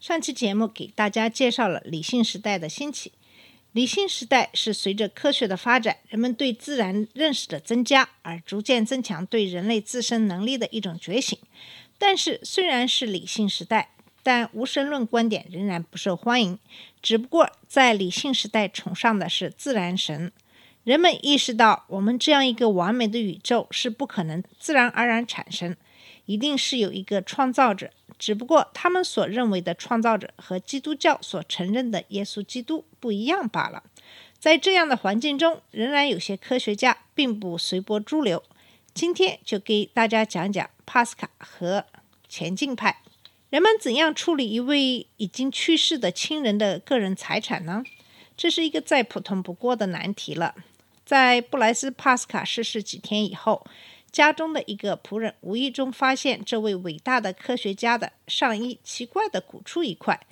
[0.00, 3.12] 上期节目给大家介绍了理性时代的兴起。
[3.72, 11.36] 理性时代是随着科学的发展，人们对自然认识的增加，而逐渐增强对人类自身能力的一种觉醒。
[11.98, 13.90] 但是，虽然是理性时代，
[14.22, 16.58] 但无神论观点仍然不受欢迎。
[17.02, 20.30] 只不过，在理性时代崇尚的是自然神。
[20.84, 25.76] 人们意识到，我们这样一个完美的宇宙是不可能自然而然产生，
[26.28, 27.90] 一定是有一个创造者。
[28.18, 33.82] 只不过他们所认为的创造者和基督教所承认的耶稣基督不一样罢了。
[34.38, 38.42] 在这样的环境中，仍然有些科学家并不随波逐流。
[38.92, 41.84] 今天就给大家讲讲帕斯卡和
[42.28, 43.02] 前进派。
[43.50, 47.82] 人们怎样处理一位已经去世的亲人的个人财产呢？
[48.36, 50.54] 这是一个再普通不过的难题了。
[51.04, 53.64] 在布莱斯·帕斯卡逝世几天以后，
[54.10, 60.26] 家中的一个仆人无意中发现这位伟大的科学家的上衣奇怪的鼓出一块。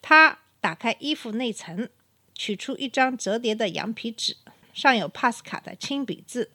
[0.00, 1.88] 他打开衣服内层，
[2.34, 4.36] 取出一张折叠的羊皮纸，
[4.74, 6.50] 上有帕斯卡的亲笔字。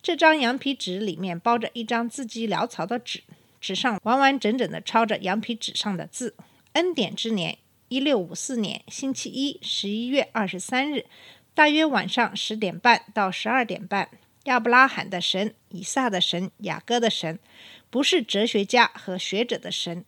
[0.00, 3.22] 这张羊皮纸里面包着一张字迹潦草的纸，
[3.60, 6.34] 纸上完完整整地抄着羊皮纸上的字
[6.74, 11.06] ：“恩典之年，一六五四年星期一，十一月二十三日，
[11.54, 14.08] 大约晚上十点半到十二点半。”
[14.44, 17.38] 亚伯拉罕的神、以撒的神、雅各的神，
[17.90, 20.04] 不是哲学家和学者的神。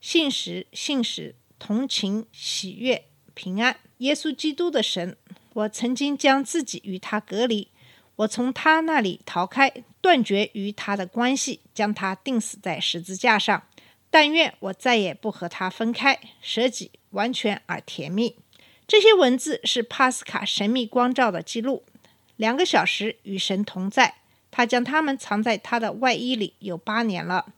[0.00, 3.76] 信实、信实、同情、喜悦、平安。
[3.98, 5.16] 耶稣基督的神，
[5.54, 7.68] 我曾经将自己与他隔离，
[8.16, 13.62] 我从他那里逃开，断绝与他的关系，将他钉死在十字架上。
[14.10, 18.36] 但愿我再也不和他分开，舍己完全而甜蜜。
[18.86, 21.84] 这些文字是帕斯卡神秘光照的记录。
[22.42, 24.16] 两个小时与神同在，
[24.50, 27.52] 他将它们藏在他的外衣里有八年了，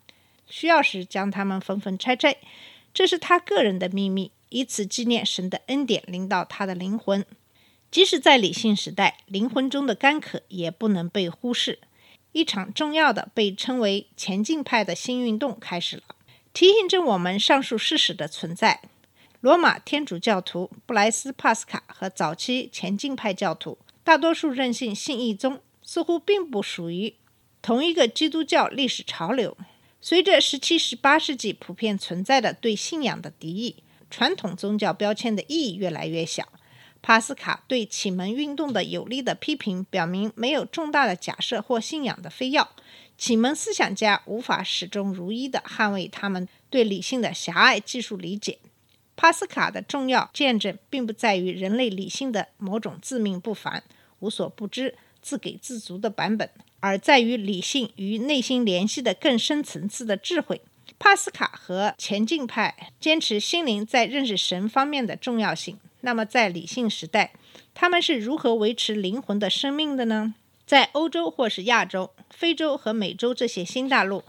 [0.47, 2.37] 需要时将它们缝缝拆拆，
[2.93, 7.25] 这是他个人的秘密，以此纪念神的恩典临到他的灵魂。
[7.91, 11.79] 即使在理性时代，灵魂中的干渴也不能被忽视。
[12.33, 16.03] 一场重要的被称为前进派的新运动开始了，
[16.53, 18.83] 提醒着我们上述事实的存在。
[19.41, 23.79] 罗马天主教徒布莱斯·帕斯卡和早期前进派教徒。
[24.05, 27.15] 大多数任性信义宗似乎并不属于
[27.63, 29.57] 同一个基督教历史潮流。
[30.01, 33.77] 随着十七、十八世纪普遍存在的对信仰的敌意，
[34.11, 36.47] 传统宗教标签的意义越来越小。
[37.01, 42.71] 帕斯卡对启蒙运动的有力的批评表明，没有重大的假设或信仰的非要，
[43.17, 48.59] 启蒙思想家无法始终如一地捍卫他们对理性的狭隘技术理解。
[49.17, 53.83] 帕斯卡的重要见证，并不在于人类理性的某种自命不凡、
[54.19, 60.61] 无所不知、自给自足的版本，而在于理性与内心联系的更深层次的智慧。
[60.99, 65.79] 帕斯卡和前进派坚持心灵在认识神方面的重要性。
[66.01, 67.33] 那么，在理性时代，
[67.73, 70.35] 他们是如何维持灵魂的生命的呢？
[70.67, 74.25] 在欧洲或是亚洲、非洲和美洲这些新大陆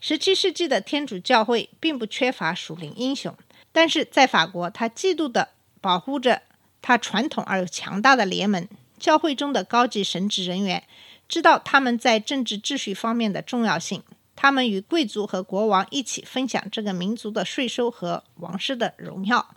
[0.00, 3.34] 十七世纪的天主教会并不缺乏属灵英雄。
[3.72, 5.48] 但是在法国，他嫉妒地
[5.80, 6.42] 保护着
[6.82, 8.68] 他传统而又强大的联盟。
[8.98, 10.84] 教会中的高级神职人员
[11.26, 14.02] 知道他们在政治秩序方面的重要性，
[14.36, 19.54] 他们与贵族和国王一起分享这个民族的税收和王室的荣耀。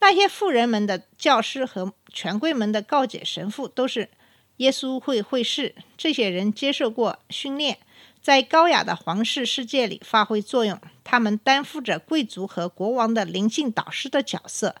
[0.00, 4.10] 那些富人们的教师和权贵们的告解神父都是
[4.58, 7.78] 耶稣会会士，这些人接受过训练。
[8.24, 14.76] 在高雅的皇室世界里发挥作用，他们担负着贵族和国王的灵性导师的角色，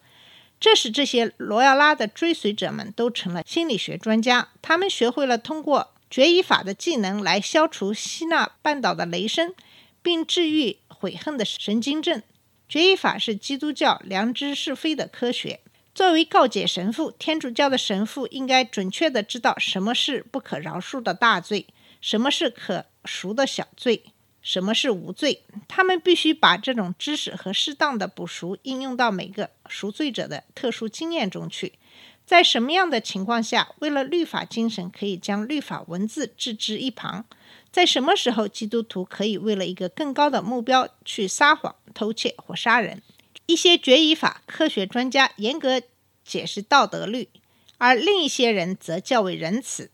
[0.58, 4.48] 这使这些罗亚拉的追随者们都成了心理学专家。
[4.62, 9.52] 他们学会了通过决议法的技能来消除希腊半岛的雷声，
[10.00, 12.22] 并治愈悔恨的神经症。
[12.66, 15.60] 决议法是基督教良知是非的科学。
[15.94, 21.66] 作为告解神父，天主教的神父应该准确地知道什么是不可饶恕的大罪。
[22.04, 24.04] 什么是可赎的小罪？
[24.42, 25.42] 什么是无罪？
[25.66, 31.78] 他们必须把这种知识和适当的补赎应用到每个赎罪者的特殊经验中去。
[32.26, 37.24] 在什么样的情况下，为了律法精神可以将律法文字置之一旁？
[37.72, 43.00] 在什么时候，基督徒可以为了一个更高的目标去撒谎、偷窃或杀人？
[43.46, 45.80] 一些决议法科学专家严格
[46.22, 47.30] 解释道德律，
[47.78, 49.90] 而另一些人则较为仁慈。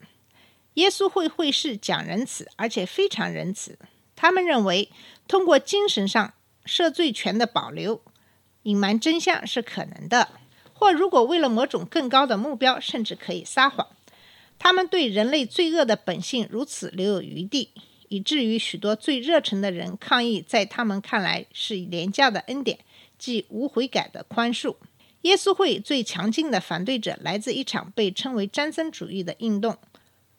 [0.80, 3.78] 耶稣会会士讲仁慈，而且非常仁慈。
[4.16, 4.90] 他们认为，
[5.28, 6.32] 通过精神上
[6.64, 8.00] 赦罪权的保留，
[8.62, 10.28] 隐瞒真相是可能的；
[10.72, 13.88] 或如果为了某种更高的目标，甚至可以撒谎。
[14.58, 17.70] 他们对人类罪恶的本性如此留有余地，
[18.08, 22.78] 以至于许多最热诚的人抗议，在他们看来是廉价的恩典，
[23.18, 24.76] 即无悔改的宽恕。
[25.22, 29.76] 耶稣会最强劲的反对者来自一场被称为詹森主义的运动。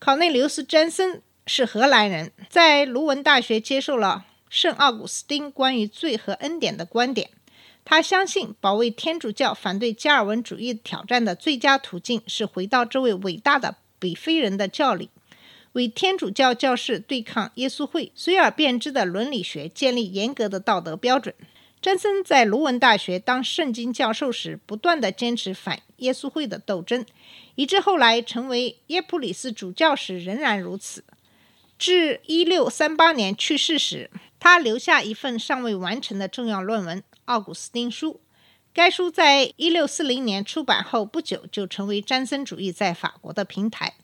[0.04, 7.30] 考内留斯·詹森是荷兰人，在卢文大学接受了圣奥古斯丁关于罪和恩典的观点。
[7.86, 15.12] 他相信，保卫天主教反对加尔文主义挑战的最佳途径是回到这位伟大的北非人的教理，
[15.74, 21.36] 为天主教教士对抗耶稣会随而变之的伦理学建立严格的道德标准。
[21.82, 27.04] 詹森在卢文大学当圣经教授时，不断地坚持反耶稣会的斗争，
[27.56, 31.04] 以致后来成为耶普里斯主教时仍然如此。
[31.80, 38.14] 至1638年去世时，他留下一份尚未完成的重要论文《奥古斯丁书》。
[38.72, 43.96] 该书在1640年出版后不久，就成为詹森主义在法国的平台。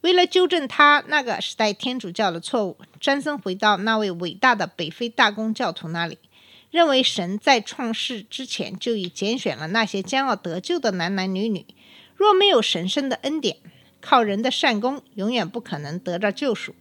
[0.00, 6.16] 为了纠正他那个时代天主教的错误，詹森回到那位伟大的北非大公教徒那里。
[6.70, 11.66] 认为神在创世之前就已拣选了那些将要得救的男男女女。
[12.14, 13.56] 若没有神圣的恩典，
[14.00, 16.74] 靠人的善功永远不可能得到救赎，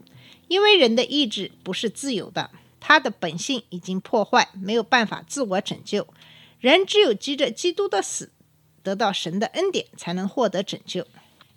[0.48, 2.50] 因为人的意志不是自由的，
[2.80, 6.07] 他的本性已经破坏，没有办法自我拯救。
[6.60, 8.31] 人只有藉着基督的死，
[8.81, 11.06] 得到神的恩典，才能获得拯救。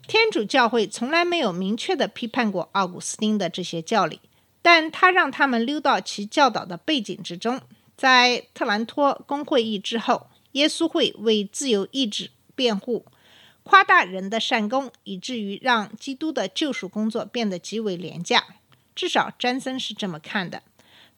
[0.06, 4.20] 天主教会从来没有明确地批判过奥古斯丁的这些教理，
[4.60, 7.60] 但他让他们溜到其教导的背景之中。
[8.00, 13.04] 在特兰托公会议之后，耶稣会为自由意志辩护，
[13.62, 18.46] 夸大人的善功，以至于让基督的救赎工作变得极为廉价。
[18.94, 20.62] 至少詹森是这么看的。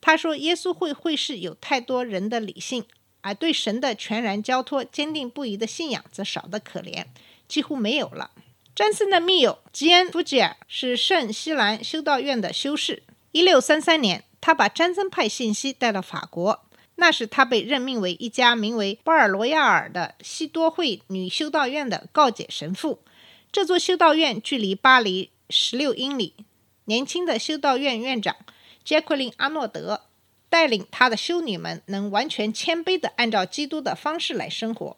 [0.01, 2.83] 他说，耶稣会会士有太多人的理性，
[3.21, 7.05] 而对神的全然交托、坚定不移的信仰则少得可怜，
[7.47, 8.31] 几乎没有了。
[8.75, 13.03] 詹森的密友吉恩·福吉尔是圣西兰修道院的修士。
[13.31, 16.65] 一六三三年，他把詹森派信息带到法国。
[16.95, 22.99] 那时，他被任命为一家名为波尔罗亚尔的西多会女修道院的告解神父。
[23.51, 26.33] 这座修道院距离巴黎十六英里。
[26.85, 28.35] 年轻的修道院院长
[28.83, 30.01] 杰奎琳·阿诺德
[30.49, 34.97] 带领他的修女们，能完全谦卑地按照基督的方式来生活。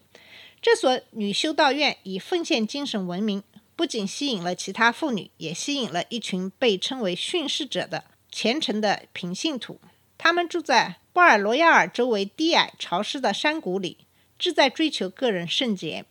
[0.61, 3.43] 这所女修道院以奉献精神闻名，
[3.75, 9.79] 不仅吸引了其他妇女，也吸引了一群被称为训示者的虔诚的平信徒。
[10.17, 10.97] 他们住在。
[11.15, 13.99] 波尔罗亚尔周围低矮潮湿的山谷里，
[14.37, 16.03] 志在追求个人圣洁。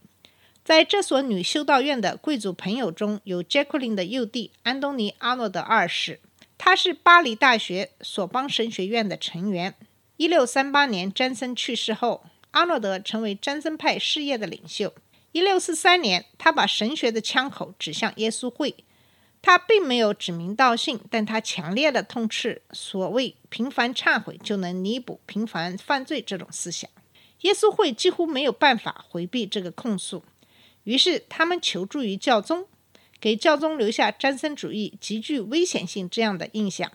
[0.64, 6.20] 在这所女修道院的贵族朋友中有杰克琳的幼弟安东尼·阿诺德二世，
[6.56, 9.74] 他是巴黎大学索邦神学院的成员。
[10.16, 14.94] 一六三八年，詹森去世后，阿诺德成为詹森派事业的领袖。
[15.32, 18.74] 一六四三年，他把神学的枪口指向耶稣会。
[19.44, 26.88] 他并没有指名道姓，但他强烈的痛斥所谓频繁忏悔就能弥补频繁犯罪这种思想。
[27.42, 30.24] 耶稣会几乎没有办法回避这个控诉，
[30.84, 32.66] 于是他们求助于教宗，
[33.20, 36.90] 给教宗留下詹森主义极具危险性这样的印象。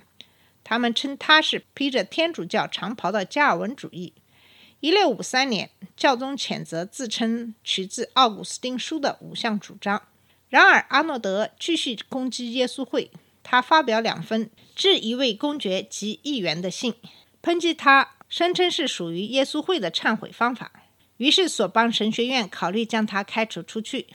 [0.64, 4.14] 他们称他是披着天主教长袍的加尔文主义。
[4.80, 10.02] 一六五三年，教宗谴责自称取自《奥古斯丁书》的五项主张。
[10.50, 13.12] 然而，阿诺德继续攻击耶稣会。
[13.42, 16.94] 他发表两封致一位公爵及议员的信，
[17.42, 20.72] 抨击他声称是属于耶稣会的忏悔方法。
[21.18, 24.08] 于是，索邦神学院考虑将他开除出去。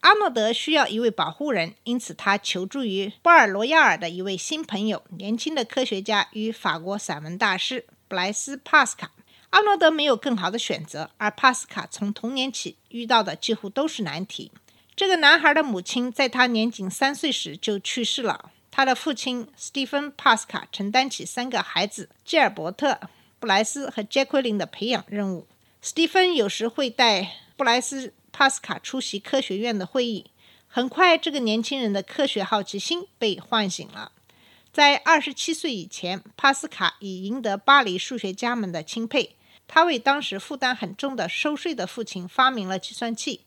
[0.00, 9.12] 阿诺德需要一位保护人，因此他求助于波尔罗亚尔的一位新朋友——年轻的科学家与法国散文大师布莱斯·帕斯卡。
[9.50, 14.50] 阿诺德没有更好的选择，而帕斯卡从童年起遇到的几乎都是难题。
[14.94, 18.50] 这个男孩的母亲在他年仅三岁时就去世了。
[18.70, 23.00] 他的父亲斯蒂芬·帕斯卡承担起三个孩子吉尔伯特、
[23.38, 25.46] 布莱斯和杰奎琳的培养任务。
[25.82, 30.26] 斯蒂芬有时会带布莱斯·帕斯卡出席科学院的会议。
[30.68, 34.12] 很快，这个年轻人的科学好奇心被唤醒了。
[34.72, 39.34] 在二十七岁以前，帕斯卡已赢得巴黎数学家们的钦佩。
[39.66, 43.40] 他为当时负担很重的收税的父亲发明了计算器。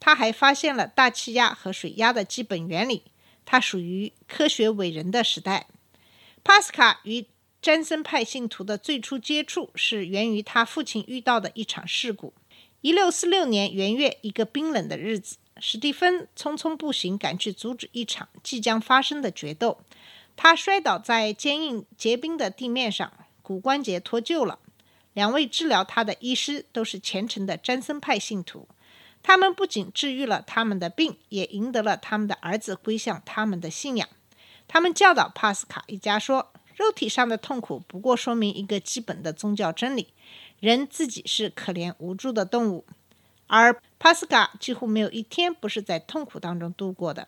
[0.00, 3.04] 他还发现了大气压和水压的基本原理。
[3.44, 5.66] 他属于科学伟人的时代。
[6.42, 7.26] 帕斯卡与
[7.60, 12.32] 詹森派信徒的最初接触是源于他父亲遇到的一场事故。
[12.80, 19.82] 一六四六年元月，一个冰冷的日子，史蒂芬匆匆步行赶去阻止一场即将发生的决斗。
[20.34, 24.58] 他摔倒在坚硬结冰的地面上，骨关节脱臼了。
[25.12, 28.66] 两位治疗他的医师都是虔诚的詹森派信徒，
[29.22, 34.08] 他们不仅治愈了他们的病，也赢得了他们的儿子归向他们的信仰。
[34.66, 40.14] 他们教导帕斯卡一家说：“肉体上的痛苦不过说明一个基本的宗教真理：
[40.58, 42.86] 人自己是可怜无助的动物。”
[43.46, 47.26] 而帕斯卡几乎没有一天不是在痛苦当中度过的。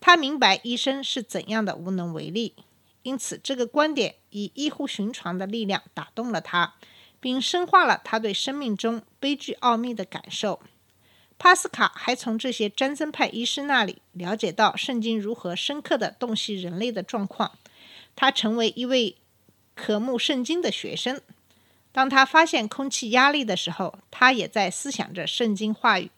[0.00, 2.54] 他明白医生是怎样的无能为力，
[3.02, 6.74] 因此这个观点以异乎寻常的力量打动了他，
[7.18, 10.60] 并深化了他对生命中悲剧奥秘的感受。
[11.38, 17.52] 帕斯卡还从这些詹森派医师那里了解到圣经如何深刻地洞悉人类的状况。
[18.16, 19.16] 他成为一位
[19.76, 21.20] 渴慕圣经的学生。
[21.92, 26.10] 当他发现空气压力的时候，他也在思想着圣经话语。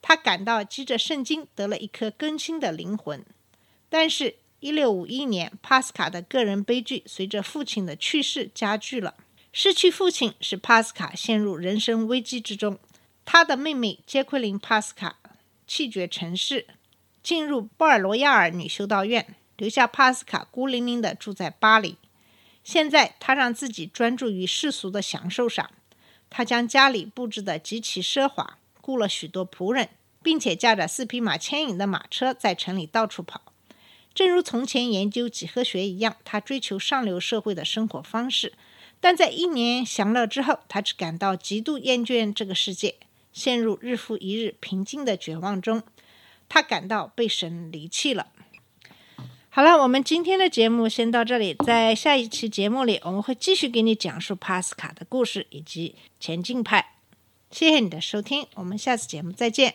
[0.00, 3.24] 他感到记着圣经得了一颗更新的灵魂。
[3.88, 9.14] 但是，1651年，帕斯卡的个人悲剧随着父亲的去世加剧了。
[9.50, 12.78] 失去父亲使帕斯卡陷入人生危机之中。
[13.30, 15.18] 他的妹妹杰奎琳·帕斯卡
[15.66, 16.66] 弃绝尘世，
[17.22, 21.98] 进入波尔罗亚尔女修道院，留下帕斯卡孤零零地住在巴黎。
[22.64, 25.70] 现在，他让自己专注于世俗的享受上。
[26.30, 29.90] 他将家里布置得极其奢华，雇了许多仆人，
[30.22, 33.42] 并且驾着四匹马牵引的马车在城里到处跑。
[34.14, 38.54] 正如从前研究几何学一样，他追求上流社会的生活方式。
[39.00, 42.94] 但在一年享乐之后，他只感到极度厌倦这个世界。
[43.38, 45.84] 陷入日复一日平静的绝望中，
[46.48, 48.26] 他感到被神离弃了。
[49.48, 56.94] 好了，我们今天的节目先到这里，在下一期节目里，我们会继续给你讲述帕斯卡的故事以及前进派。
[57.50, 59.74] 谢谢你的收听，我们下次节目再见。